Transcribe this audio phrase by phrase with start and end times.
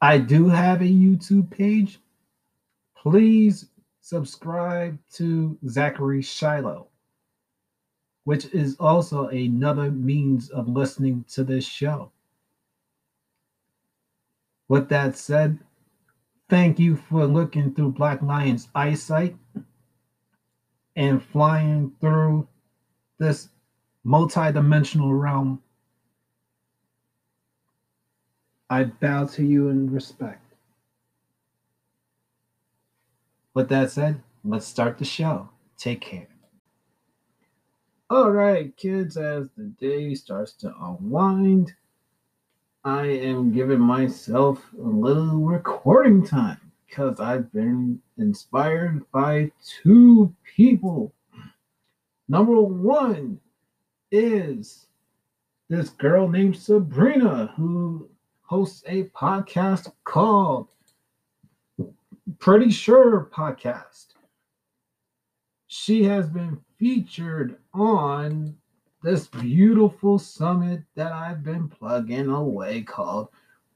[0.00, 2.00] I do have a YouTube page.
[3.02, 3.66] Please
[4.00, 6.86] subscribe to Zachary Shiloh,
[8.22, 12.12] which is also another means of listening to this show.
[14.68, 15.58] With that said,
[16.48, 19.36] thank you for looking through Black Lion's eyesight
[20.94, 22.46] and flying through
[23.18, 23.48] this
[24.04, 25.60] multi-dimensional realm
[28.70, 30.41] I bow to you in respect.
[33.54, 35.48] With that said, let's start the show.
[35.76, 36.28] Take care.
[38.08, 41.72] All right, kids, as the day starts to unwind,
[42.84, 49.50] I am giving myself a little recording time because I've been inspired by
[49.82, 51.12] two people.
[52.28, 53.38] Number one
[54.10, 54.86] is
[55.68, 58.08] this girl named Sabrina who
[58.42, 60.68] hosts a podcast called
[62.42, 64.14] Pretty Sure Podcast.
[65.68, 68.56] She has been featured on
[69.00, 73.28] this beautiful summit that I've been plugging away called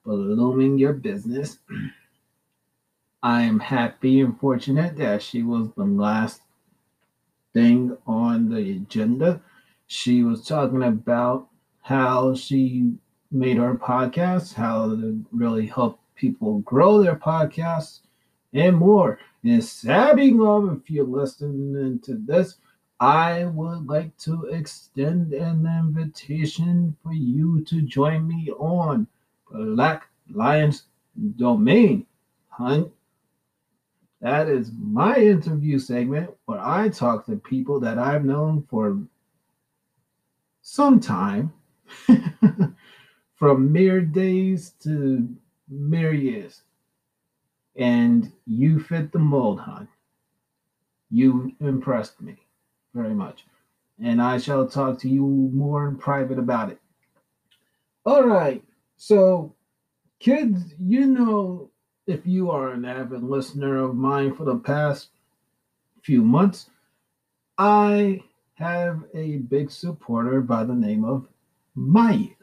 [0.05, 1.61] Blooming Your Business.
[3.23, 6.43] I am happy and fortunate that she was the last
[7.55, 9.43] thing on the agenda.
[9.87, 11.47] She was talking about
[11.83, 12.95] how she
[13.31, 18.01] made her podcast, how to really help people grow their podcasts,
[18.57, 19.19] and more.
[19.45, 22.57] And Sabby Love, if you're listening to this,
[22.99, 29.07] I would like to extend an invitation for you to join me on
[29.51, 30.85] Black Lions
[31.37, 32.07] Domain.
[32.49, 32.91] Hunt.
[34.23, 38.99] That is my interview segment where I talk to people that I've known for
[40.63, 41.53] some time.
[43.37, 45.29] from mere days to
[45.69, 46.63] mere years.
[47.79, 49.89] And you fit the mold, hon.
[51.11, 52.37] You impressed me
[52.95, 53.45] very much.
[54.03, 55.23] And I shall talk to you
[55.53, 56.81] more in private about it.
[58.05, 58.63] All right.
[58.97, 59.55] So,
[60.21, 61.71] kids, you know,
[62.07, 65.09] if you are an avid listener of mine for the past
[66.03, 66.71] few months,
[67.59, 68.21] I
[68.55, 71.27] have a big supporter by the name of
[71.77, 72.35] Mayu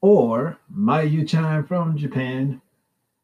[0.00, 2.60] or Mayu-chan from Japan,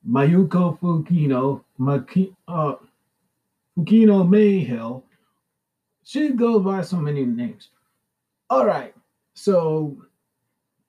[0.09, 2.75] Mayuko Fukino, Maki, uh,
[3.77, 5.03] Fukino Mayhill.
[6.05, 7.69] She goes by so many names.
[8.49, 8.95] All right,
[9.35, 9.97] so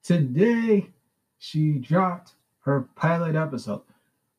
[0.03, 0.87] today
[1.37, 3.81] she dropped her pilot episode.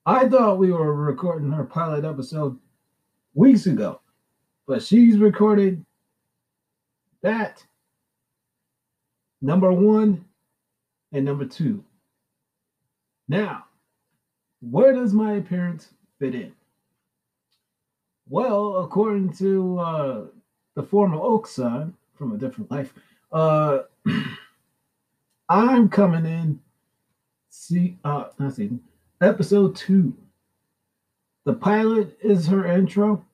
[0.06, 2.58] I thought we were recording her pilot episode
[3.34, 4.00] weeks ago,
[4.66, 5.84] but she's recorded
[7.22, 7.64] that
[9.40, 10.24] number one
[11.12, 11.84] and number two.
[13.28, 13.66] Now,
[14.70, 15.88] where does my appearance
[16.19, 16.53] fit in?
[18.29, 20.25] Well, according to uh,
[20.75, 22.94] the former Oak-san from a different life,
[23.32, 23.81] uh,
[25.49, 26.61] I'm coming in.
[27.50, 28.70] See, uh, not see,
[29.20, 30.14] episode two.
[31.44, 33.25] The pilot is her intro.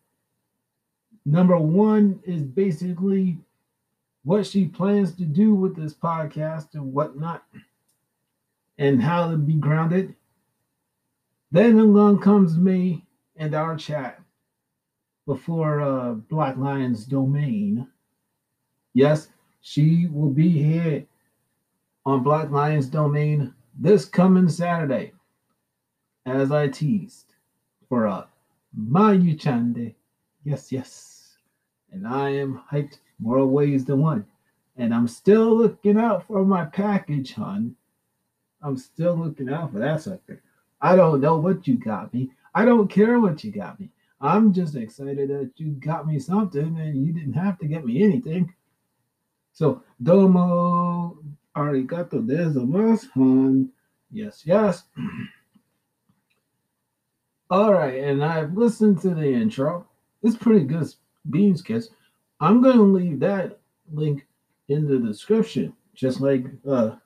[1.26, 3.36] Number one is basically
[4.24, 7.44] what she plans to do with this podcast and whatnot,
[8.78, 10.14] and how to be grounded.
[11.50, 13.06] Then along comes me
[13.36, 14.20] and our chat
[15.26, 17.86] before uh, Black Lion's domain.
[18.94, 19.28] Yes,
[19.60, 21.06] she will be here
[22.04, 25.12] on Black Lion's domain this coming Saturday,
[26.26, 27.34] as I teased
[27.88, 28.26] for a uh,
[28.78, 29.94] Mayu Chande.
[30.44, 31.36] Yes, yes.
[31.92, 34.26] And I am hyped more ways than one.
[34.76, 37.74] And I'm still looking out for my package, hon.
[38.62, 40.42] I'm still looking out for that sucker.
[40.80, 42.30] I don't know what you got me.
[42.54, 43.90] I don't care what you got me.
[44.20, 48.02] I'm just excited that you got me something and you didn't have to get me
[48.02, 48.52] anything.
[49.52, 51.18] So, domo
[51.56, 52.26] arigato
[53.14, 53.70] hon.
[54.10, 54.84] Yes, yes.
[57.50, 59.86] All right, and I've listened to the intro.
[60.22, 60.86] It's pretty good,
[61.30, 61.90] Beans Kids.
[62.40, 63.58] I'm going to leave that
[63.92, 64.26] link
[64.68, 66.96] in the description, just like uh,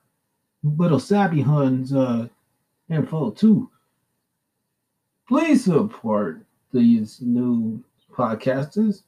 [0.63, 2.27] Little Sabby Hun's uh,
[2.93, 3.69] info too.
[5.27, 9.03] Please support these new podcasters.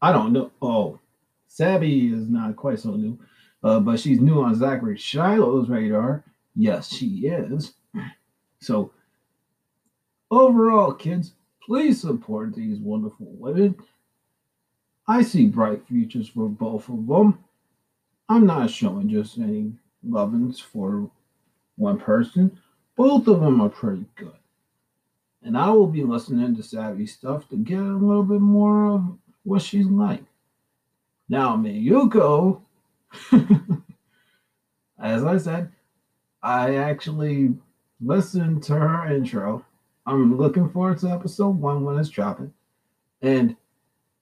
[0.00, 0.50] I don't know.
[0.62, 1.00] Oh,
[1.48, 3.18] Sabby is not quite so new,
[3.62, 6.24] uh, but she's new on Zachary Shiloh's radar.
[6.56, 7.74] Yes, she is.
[8.60, 8.92] So,
[10.30, 11.32] overall, kids,
[11.62, 13.76] please support these wonderful women.
[15.06, 17.38] I see bright futures for both of them.
[18.28, 19.72] I'm not showing just any
[20.02, 21.10] lovin's for
[21.76, 22.58] one person.
[22.96, 24.36] Both of them are pretty good.
[25.42, 29.18] And I will be listening to Sabby stuff to get a little bit more of
[29.42, 30.24] what she's like.
[31.28, 32.60] Now, Miyuko,
[34.98, 35.70] as I said,
[36.42, 37.54] I actually
[38.00, 39.64] listened to her intro.
[40.06, 42.52] I'm looking forward to episode one when it's dropping.
[43.22, 43.56] And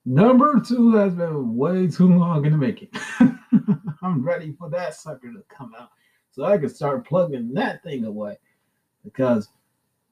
[0.04, 2.88] number two has been way too long in the making.
[4.02, 5.90] I'm ready for that sucker to come out
[6.32, 8.38] so I can start plugging that thing away
[9.04, 9.48] because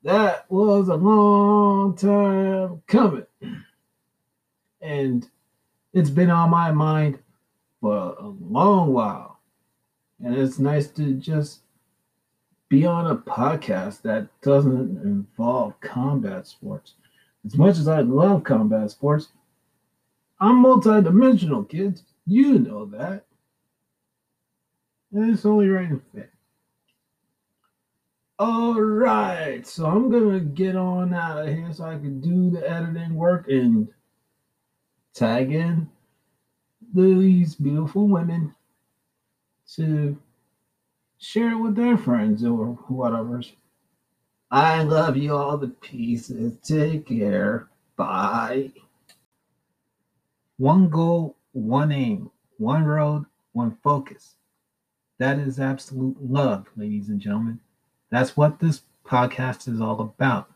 [0.02, 3.26] that was a long time coming.
[4.80, 5.28] And
[5.92, 7.18] it's been on my mind
[7.80, 9.40] for a long while.
[10.22, 11.60] And it's nice to just
[12.68, 16.94] be on a podcast that doesn't involve combat sports.
[17.44, 19.28] As much as I love combat sports,
[20.38, 22.04] I'm multidimensional, kids.
[22.26, 23.24] You know that.
[25.12, 26.30] It's only right and fit.
[28.38, 32.68] All right, so I'm gonna get on out of here so I can do the
[32.68, 33.88] editing work and
[35.12, 35.88] tag in
[36.94, 38.54] these beautiful women
[39.74, 40.16] to
[41.18, 43.42] share it with their friends or whatever.
[44.50, 46.54] I love you all the pieces.
[46.62, 47.68] Take care.
[47.96, 48.72] Bye.
[50.56, 54.34] One goal, one aim, one road, one focus.
[55.20, 57.60] That is absolute love, ladies and gentlemen.
[58.08, 60.50] That's what this podcast is all about.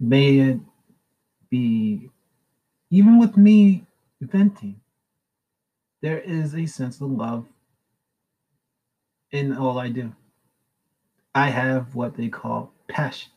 [0.00, 0.58] May it
[1.50, 2.10] be,
[2.90, 3.86] even with me
[4.20, 4.80] venting,
[6.02, 7.46] there is a sense of love
[9.30, 10.12] in all I do.
[11.32, 13.30] I have what they call passion.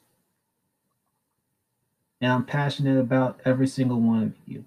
[2.21, 4.65] And I'm passionate about every single one of you.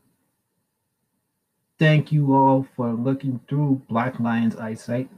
[1.80, 5.11] Thank you all for looking through Black Lion's eyesight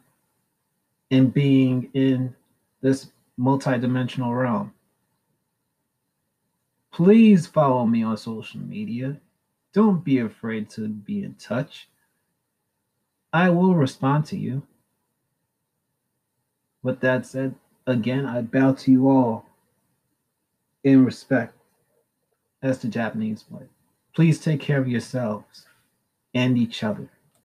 [1.13, 2.35] and being in
[2.81, 4.73] this multidimensional realm.
[6.91, 9.19] Please follow me on social media.
[9.75, 11.89] Don't be afraid to be in touch.
[13.33, 14.63] I will respond to you.
[16.83, 17.55] With that said,
[17.87, 19.47] again, I bow to you all
[20.83, 21.57] in respect
[22.63, 23.67] as the Japanese way.
[24.15, 25.67] Please take care of yourselves
[26.35, 27.09] and each other.